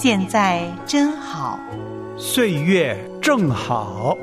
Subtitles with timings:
[0.00, 1.58] 现在真好，
[2.16, 4.16] 岁月正好。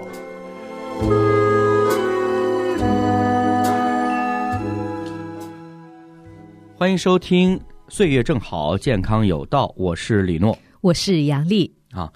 [6.78, 7.58] 欢迎收听
[7.90, 12.10] 《岁月正好，健康有道》，我是李诺，我是杨丽啊。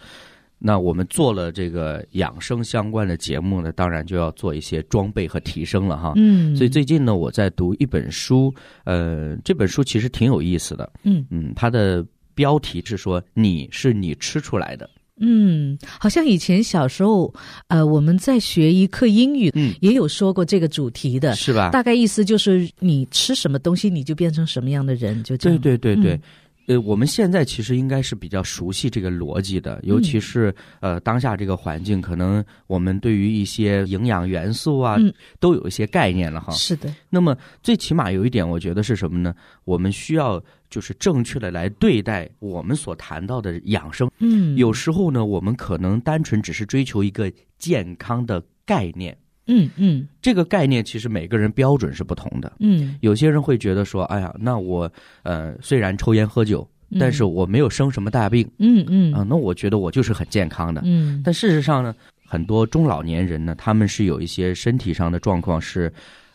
[0.58, 6.14] 那我们做了这个养生相关的节目呢，当然就要做一些装备和提升了哈。
[6.16, 8.54] 嗯，所以最近呢，我在读一本书，
[8.86, 10.90] 呃，这本书其实挺有意思的。
[11.04, 12.06] 嗯嗯，它的
[12.40, 14.90] 标题是说“你是你吃出来的”。
[15.20, 17.34] 嗯，好像以前小时候，
[17.68, 21.72] 呃，我们在学一课英语，嗯，也有说过这个主题的，是吧？
[21.72, 25.60] 大概意思就是你吃什么东西，你就变成什么样的人，就这样。
[25.60, 26.22] 对对对对，
[26.68, 34.96] 呃，我们现在其实应该是比较熟悉这个逻辑的，尤其是呃当下这个环境，可能我们对于一些营养元素啊，
[35.42, 36.54] 都有一些概念了哈。
[36.54, 36.90] 是的。
[37.10, 39.36] 那么最起码有一点，我觉得是什么呢？
[39.66, 40.42] 我们需要。
[40.70, 44.10] 就是正确的来对待我们所谈到的养生。
[44.20, 49.18] 嗯，有时候呢，我们可能单纯只是追求一个健康的概念。
[49.48, 52.54] 嗯嗯，这个概念其实每个人标准是不同的。
[52.60, 54.92] 嗯，有些人会觉得说：“哎呀，那我
[55.24, 60.82] 呃虽然抽烟喝酒，但是我没有生什么大病。”嗯嗯啊，那我觉得我就是很健康的。
[60.86, 61.96] 嗯，但事实上呢，
[62.28, 65.92] 很多中老年人呢，他们是有一些身体上的状况是。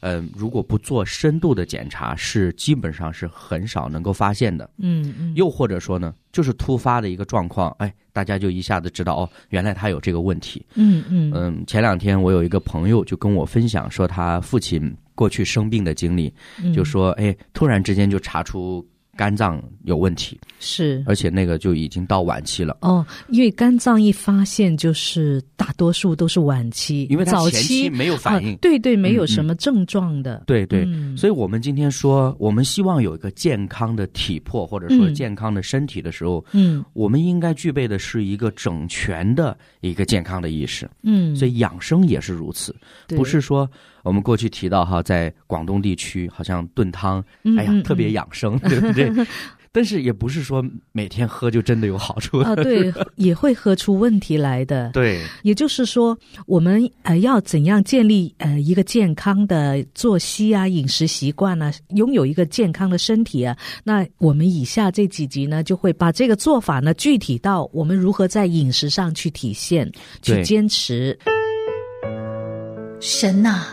[0.06, 4.68] 嗯，如果不做深度的检查，是基本上是很少能够发现的。
[4.76, 5.34] 嗯嗯。
[5.34, 10.64] 又或者说呢，就是突发的一个状况，哎，大家就一下子知道哦，原来他有这个问题。
[10.74, 11.32] 嗯嗯。
[11.34, 16.32] 嗯，前两天我有一个朋友就跟我分享说，他父亲过去生病的经历，
[16.74, 18.86] 就说，哎，突然之间就查出。
[19.16, 22.76] 肝脏有问题是，而且那个就已经到晚期了。
[22.80, 30.42] 哦，因为肝脏一发现，就是大多数都是晚期，因为早期没有反应，对对，没有什么症状的。
[30.46, 30.86] 对对，
[31.16, 40.88] 所以我们今天说，我们希望有一个健康的体魄，或者说健康的身体的时候，嗯，我们应该具备的是一个整全的一个健康的意识。
[41.02, 42.74] 嗯，所以养生也是如此，
[43.08, 43.68] 不是说。
[44.04, 47.24] 我们过去提到哈，在广东地区好像炖汤，
[47.58, 49.10] 哎呀，特别养生， 对不对？
[49.72, 54.90] 但是也不是说每天喝就真的有好处啊，对，也会喝出问题来的。
[54.92, 56.16] 对，也就是说，
[56.46, 61.72] 我们呃要怎样建立呃一个健康的作息啊、饮食习惯呢？
[61.96, 63.56] 拥有一个健康的身体啊？
[63.82, 69.90] 那我们以下这几集呢，就会把这个做法呢具体到我们如何在饮食上去体现、
[70.22, 71.18] 去坚持。
[73.00, 73.64] 神呐！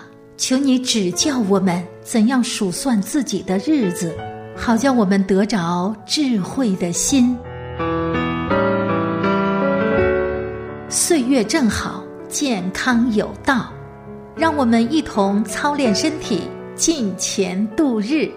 [0.42, 4.18] 求你指教我们怎样数算自己的日子，
[4.58, 7.38] 好叫我们得着智慧的心。
[10.90, 13.72] 岁月正好，健康有道，
[14.36, 16.42] 让我们一同操练身体，
[16.74, 18.28] 进钱度日。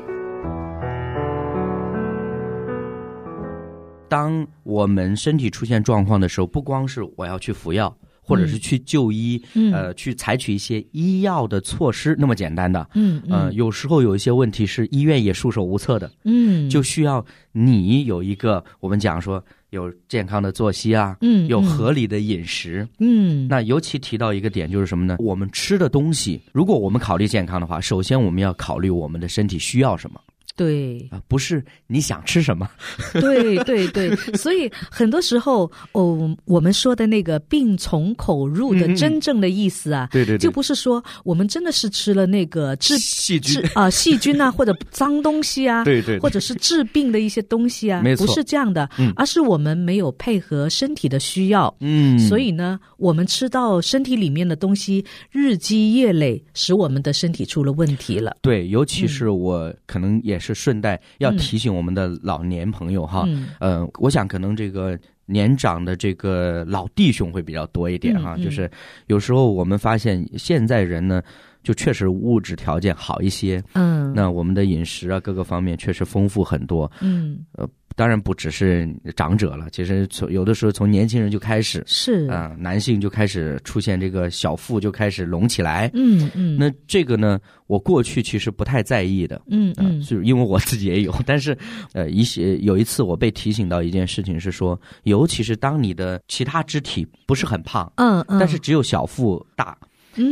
[4.10, 7.96] 当我们身体出现状况的时候，不光是我要去服药。
[8.26, 9.40] 或者是去就医，
[9.72, 25.16] 呃，去采取一些医药的措施，那么简单的，嗯嗯，有时候有一些问题是医院也束手无策的，嗯，就需要你有一个我们讲说有健康的作息啊，嗯，有合理的饮食，嗯，那尤其提到一个点就是什么呢？
[25.18, 30.18] 我们吃的东西，如果我们考虑健康的话，首先我们要考虑我们的身体需要什么。
[30.56, 32.70] 对啊，不是你想吃什么？
[33.14, 58.36] 对对对， 所以很多时候哦，我们说的那个“病从口入”的真正的意思啊，对对，就不是说我们真的是吃了那个治细菌啊细菌啊或者脏东西啊，对对，或者是治病的一些东西啊，不是这样的，而是我们没有配合身体的需要，嗯，所以呢，我们吃到身体里面的东西日积月累，使我们的身体出了问题了。
[58.40, 60.38] 对，尤其是我可能也。
[60.43, 63.24] 是顺带要提醒我们的老年朋友哈，
[63.60, 68.70] 嗯，我想可能这个年长的这个老弟兄会比较多一点哈，就是
[69.06, 71.22] 有时候我们发现现在人呢，
[71.62, 82.26] 就确实物质条件好一些，嗯，那我们的饮食啊各个方面确实丰富很多，嗯，呃，当然不只是长者了，其实从有的时候从年轻人就开始是。
[82.28, 85.90] 啊、男性就开始出现这个小腹就开始隆起来。
[85.94, 89.74] 嗯嗯，那这个呢，我过去其实不太在意的，啊嗯。
[89.78, 91.56] 嗯就是因为我自己也有， 但是
[91.92, 99.88] 呃，一些有一次我被提醒到一件事情是说，尤其是当你的其他肢体不是很胖，嗯嗯，但是只有小腹大，嗯，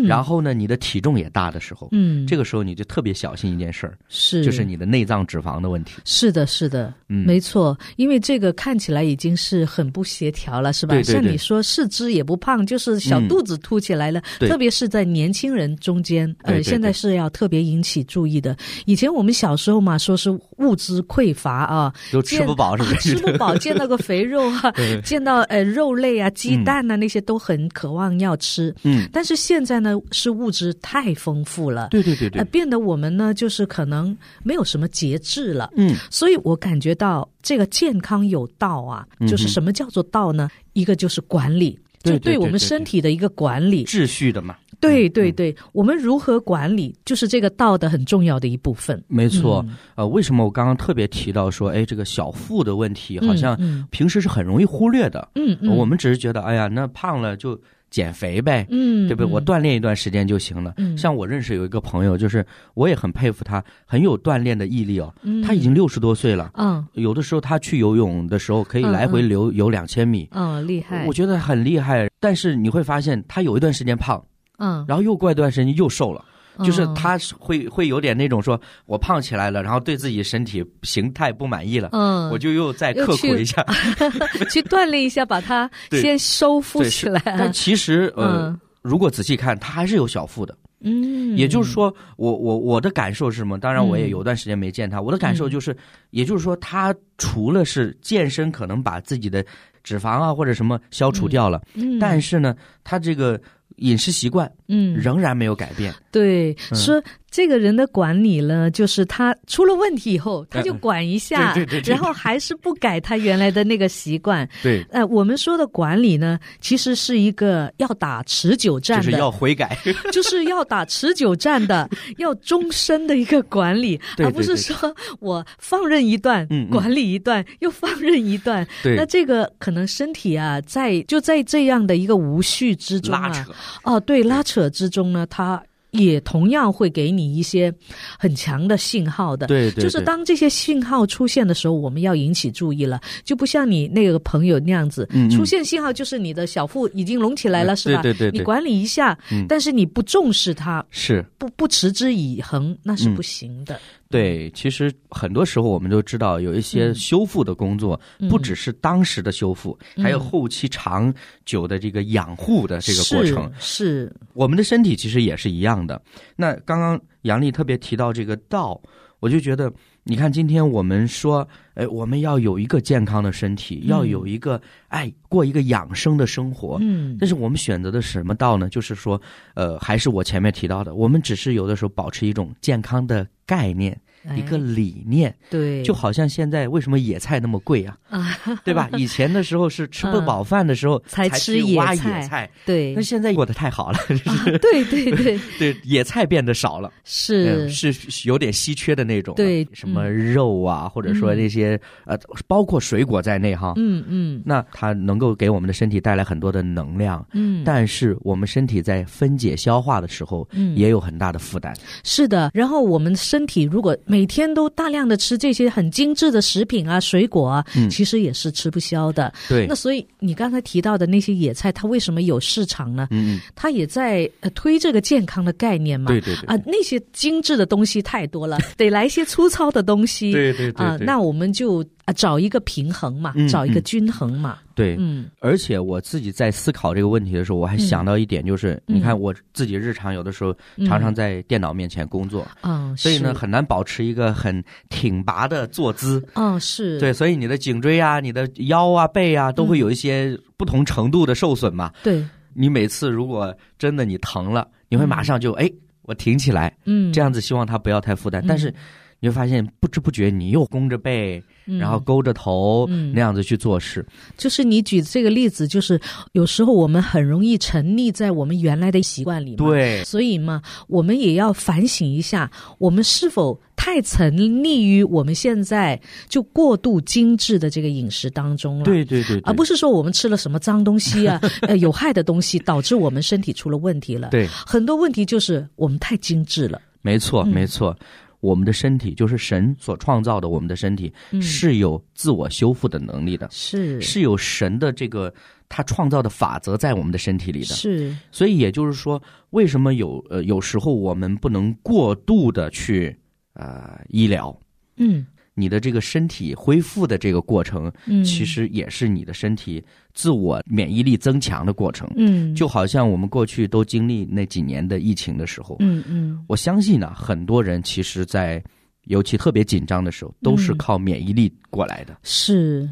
[0.06, 4.44] 然后呢，你的体重也大的时候，嗯，这个时候你就特别小心一件事儿，是。
[4.44, 5.94] 就是你的内脏脂肪的问题。
[6.04, 7.26] 是的，是的，嗯。
[7.26, 10.94] 没错，因为这个看起来已经是很不协调了，是吧？
[10.94, 11.12] 对对对。
[11.14, 14.48] 像你说四肢也不胖，就是小嗯肚子凸起来了，对。
[14.48, 18.56] 特别是在年轻人中间，呃，现在是要特别引起注意的。
[18.86, 23.16] 以前我们小时候嘛，说是物资匮乏啊，都吃不饱是不是？
[23.16, 24.72] 吃不饱， 见到个肥肉啊，
[25.04, 28.74] 见到呃肉类啊、鸡蛋啊、那些都很渴望要吃。
[28.82, 35.70] 嗯，但是现在呢，是物质太丰富了，对对对对呃，，变得我们呢就是可能没有什么节制了。
[35.76, 40.48] 嗯所以我感觉到这个健康有道啊，就是什么叫做道呢？
[40.72, 43.84] 一个就是管理，就对我们身体的一个管理。
[43.84, 49.02] 秩序的嘛，对对对，我们如何管理，就是这个道的很重要的一部分。
[49.06, 49.64] 没错。
[49.68, 55.28] 嗯呃，为什么我刚刚特别提到说，哎，这个小腹的问题好像嗯平时是很容易忽略的。
[55.34, 57.60] 嗯嗯，我们只是觉得，哎呀，那胖了就
[57.92, 59.30] 减肥呗，嗯，对不对？
[59.30, 60.74] 我嗯锻炼一段时间就行了。
[60.78, 62.44] 嗯像我认识有一个朋友，就是
[62.74, 65.14] 我也很佩服他，很有锻炼的毅力哦。
[65.22, 72.08] 嗯他已经六十多岁了，嗯有的时候他去游泳的时候可以嗯来回嗯游游两千米，嗯厉害，我觉得很厉害。
[72.18, 74.24] 但是你会发现，他有一段时间胖，
[74.58, 76.24] 嗯然后又过一段时间又瘦了。
[76.58, 83.64] 就是嗯他是会会有点那种说，我胖起来了，然后对自己身体形态不满意了，嗯，我就又再刻苦一下。
[84.50, 87.20] 去锻炼一下，把它 先收复对，是起来。
[87.24, 90.56] 但其实呃，嗯如果仔细看，他还是有小腹的。
[90.84, 93.56] 嗯，也就是说，我我我的感受是什么？
[93.56, 95.00] 当然，我也嗯有段时间没见他。
[95.00, 95.76] 我的感受就是，
[96.10, 99.44] 也就是说，他除了是健身，可能把自己的
[99.84, 103.40] 脂肪啊或者什么消除掉了，嗯，但是呢，他这个
[103.76, 105.94] 饮食习惯嗯，仍然没有改变。
[106.10, 114.46] 对，嗯说这个人的管理呢，就是他出了问题以后，他就管一下，嗯 对对对对然后还是不改他原来的那个习惯。
[114.62, 119.76] 对，呃，我们说的管理呢，其实是一个要打持久战的，就是要悔改。
[120.12, 121.88] 就是要打持久战的，
[122.18, 128.66] 要终身的一个管理，对而不是说我放任一段，管理一段，又放任一段。
[128.82, 135.62] 对那这个可能身体啊，在就在这样的一个无序之中啊，拉扯，哦，对，拉扯之中呢，它
[135.92, 137.72] 也同样会给你一些
[138.18, 139.46] 很强的信号的。
[139.46, 148.02] 对对，对就是当这些信号出现的时候，我们要引起注意了，就不像你那个朋友那样子，嗯嗯出现信号就是你的小腹已经隆起来了，嗯是吧？
[148.02, 153.78] 对对对对你管理一下，嗯但是你不重视它，是不不持之以恒，那是嗯不行的。
[154.08, 154.50] 对。
[154.54, 161.12] 其实很多时候我们都知道，有一些嗯修复的工作，嗯不只是当时的修复，还有嗯后期长
[161.44, 163.50] 久的这个养护的这个过程。
[163.58, 166.00] 是是，我们的身体其实也是一样的。
[166.36, 168.80] 那刚刚杨丽特别提到这个道，
[169.20, 176.78] 我就觉得，你看今天我们说，哎，我们要有一个健康的身体，嗯要有一个哎过一个养生的生活。
[176.80, 178.68] 嗯但是我们选择的是什么道呢？
[178.68, 179.20] 就是说，
[179.54, 184.01] 呃，还是我前面提到的，我们只是有的时候保持一种健康的概念，哎
[184.36, 187.96] 一个理念，对，就好像现在为什么野菜那么贵啊？
[188.08, 188.88] 啊， 对吧？
[188.96, 191.94] 以前的时候是吃不饱饭的时候才 才吃野菜。
[191.94, 192.94] 野菜，对。
[192.94, 197.66] 那，现在过得太好了， 啊对对对，对，野菜变得少了，是。
[197.66, 197.92] 嗯是
[198.28, 199.34] 有点稀缺的那种。
[199.34, 202.16] 对什么嗯肉啊，或者说那些呃，
[202.46, 203.72] 包括水果在内哈。
[203.76, 204.42] 嗯嗯。
[204.44, 210.76] 那它能够给我们的身体带来很多的能量，嗯，但是我们身体在分解消化的时候，嗯。
[210.76, 211.74] 也有很大的负担。
[212.04, 219.32] 是的，然后我们身体如果每天都大量的吃这些很精致的食品啊、水果啊，嗯其实也是吃不消的。
[219.48, 223.08] 对那，所以你刚才提到的那些野菜，它为什么有市场呢？
[223.10, 226.08] 嗯嗯，它也在呃推这个健康的概念嘛。
[226.08, 230.30] 对对对，啊，那些精致的东西太多了，得来一些粗糙的东西。
[230.30, 233.82] 对对对啊，对那我们就啊找一个平衡嘛，嗯找一个嗯。
[233.84, 234.58] 均衡嘛。
[234.74, 235.30] 对，嗯。
[235.40, 238.96] 而且我自己在思考这个问题的时候，我还想到一点，就是、嗯。
[238.96, 240.54] 你看我自己日常有的时候
[240.86, 243.38] 常常在电脑面前工作，啊，所以呢是。
[243.38, 246.22] 很难保持一个很挺拔的坐姿。
[246.34, 251.92] 嗯是，对，所以你的颈椎啊、你的腰啊、背啊，都会有一些不同程度的受损嘛。
[252.02, 255.70] 对，你每次如果真的你疼了，你会马上就哎，
[256.02, 258.42] 我挺起来，嗯，这样子希望它不要太负担。
[258.42, 258.46] 嗯。
[258.48, 258.72] 但是
[259.22, 264.04] 你会发现不知不觉你又弓着背，嗯然后勾着头、嗯那样子去做事。
[264.36, 265.98] 就是你举这个例子，就是
[266.32, 269.58] 有时候我们很容易沉溺在我们原来的习惯里嘛。。
[269.58, 278.84] 对，所以嘛，我们也要反省一下，我们是否太沉溺于我们现在就过度精致的这个饮食当中了。
[278.84, 284.30] 对对对，而不是说我们吃了什么脏东西啊， 呃，有害的东西导致我们身体出了问题了。
[284.30, 286.80] 对，很多问题就是我们太精致了。
[287.02, 287.96] 没错，没错。
[288.42, 295.32] 我们的身体就是神所创造的，我们的身体是有自我修复的能力的，是是有神的这个
[295.68, 297.66] 他创造的法则在我们的身体里的。
[297.66, 303.16] 是，所以也就是说，为什么有呃有时候我们不能过度的去
[303.54, 304.54] 呃医疗？
[304.96, 305.24] 嗯。
[305.54, 318.62] 你的这个身体恢复的这个过程，嗯，其实也是你的身体自我免疫力增强的过程，嗯，就好像我们过去都经历那几年的疫情的时候，嗯嗯，我相信呢，很多人其实，在
[319.04, 322.88] 尤其特别紧张的时候，都是靠免疫力过来的，是。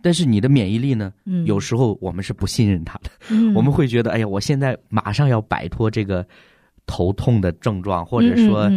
[0.00, 6.24] 但是你的免疫力呢，嗯，有时候我们是不信任他的，嗯，我们会觉得，哎呀，我现在马上要摆脱这个。
[6.86, 8.70] 头痛的症状，或者说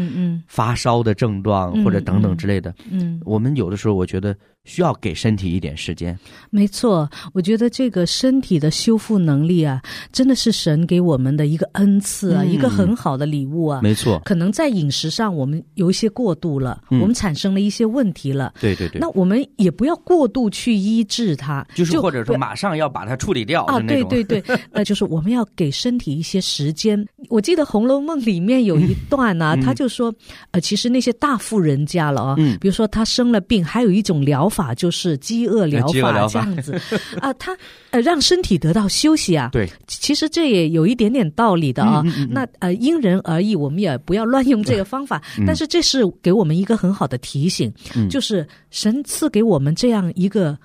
[0.47, 4.35] 发烧的症状，或者等等之类的，嗯，我们有的时候我觉得
[4.67, 6.17] 需要给身体一点时间。
[6.51, 9.81] 没错，我觉得这个身体的修复能力啊，
[10.11, 13.81] 真的是神给我们的一个恩赐啊，一个很好的礼物啊。
[13.81, 18.53] 没错，可能在饮食上我们有一些过度了，我们产生了一些问题了。
[18.59, 23.79] 对对对，那我们也不要过度去医治它，就是或者说马上要把它处理掉啊。
[23.79, 27.03] 对对对，那， 就是我们要给身体一些时间。
[27.29, 30.13] 我记得《红楼梦》里面有一段呢，他就说，
[30.51, 36.79] 呃，其实那些大富人家了啊，比如说他生了病，还有一种疗法就是饥饿疗法这样子
[37.19, 37.57] 啊，他
[37.91, 39.49] 呃让身体得到休息啊。
[39.51, 42.03] 对，其实这也有一点点道理的啊。
[42.29, 45.21] 那呃因人而异，我们也不要乱用这个方法。
[45.45, 47.73] 但是这是给我们一个很好的提醒，
[48.09, 50.57] 就是神赐给我们这样一个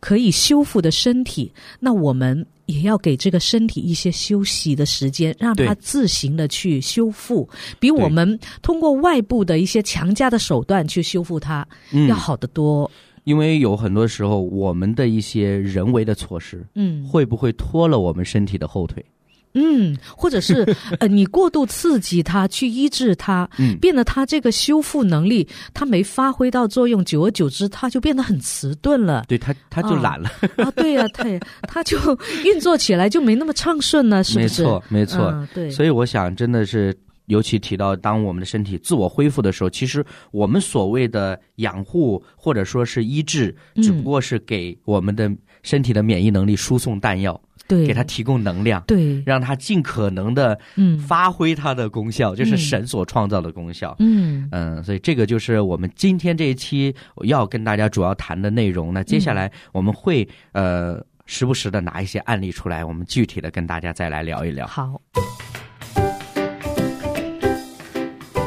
[0.00, 2.46] 可以修复的身体，那我们。
[2.68, 7.48] 也要给这个身体一些休息的时间，让它自行的去修复，
[7.80, 11.66] 比我们通过外部的一些强加的手段去修复它
[12.06, 12.90] 要好得多。
[13.28, 19.04] 因为有很多时候，我们的一些人为的措施，嗯，会不会拖了我们身体的后腿？
[19.52, 20.64] 嗯，或者是
[21.00, 29.24] 呃，你过度刺激它去医治它，嗯，变得它这个修复能力它没发挥到作用，久而久之，它就变得很迟钝了。
[29.28, 31.24] 对，它它就懒了啊，对呀， 它
[31.62, 31.98] 它就
[32.44, 34.62] 运作起来就没那么畅顺了，是不是？
[34.62, 35.70] 没错，没错，对。
[35.70, 36.96] 所以我想，真的是，
[37.28, 45.30] 尤其提到当我们的身体自我恢复的时候，其实我们所谓的养护或者说是医治，只不过是给我们的
[45.62, 47.40] 身体的免疫能力输送弹药。
[47.66, 50.98] 对，给它提供能量，对，让它尽可能的嗯。
[50.98, 54.48] 发挥它的功效，就是神所创造的功效，嗯。
[54.52, 56.94] 嗯，所以这个就是我们今天这一期
[57.24, 58.94] 要跟大家主要谈的内容。
[58.94, 64.66] 那接下来我们会呃时不时的拿一些案例出来，我们具体的跟大家再来聊一聊。
[64.66, 64.98] 好，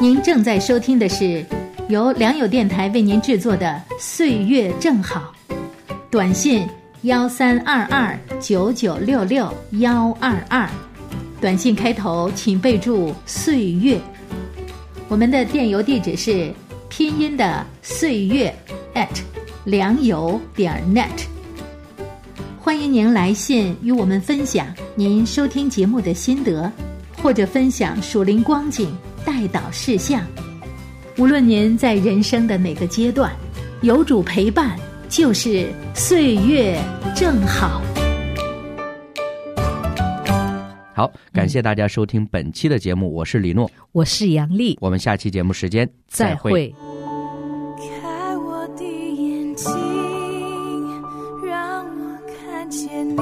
[0.02, 1.46] 您正在收听的是
[1.88, 5.32] 由良友电台为您制作的《岁月正好》
[6.10, 6.68] 短信。
[7.02, 10.68] 幺三二二九九六六幺二二，
[11.40, 13.96] 短信开头请备注“岁月”。
[15.06, 16.52] 我们的电邮地址是
[16.88, 18.52] 拼音的“岁月
[18.94, 19.06] ”at
[19.62, 21.06] 良友点 net。
[22.58, 24.66] 欢迎您来信与我们分享
[24.96, 26.70] 您收听节目的心得，
[27.22, 28.92] 或者分享属灵光景、
[29.24, 30.22] 带导事项。
[31.18, 33.32] 无论您在人生的哪个阶段，
[33.82, 34.78] 有主陪伴。
[35.08, 36.82] 就是岁月
[37.14, 37.82] 正好。
[40.94, 46.74] 好，感谢大家收听本期的节目，我是李诺，我是杨丽，我们下期节目时间再会。
[47.76, 49.70] 开我的眼睛，
[51.46, 52.18] 让我
[52.50, 53.16] 看见，你